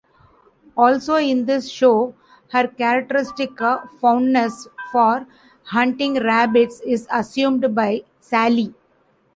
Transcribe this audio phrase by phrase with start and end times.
[0.75, 2.15] Also in this show,
[2.53, 3.51] her characteristic
[3.99, 5.27] fondness for
[5.65, 8.73] hunting rabbits is assumed by Sally.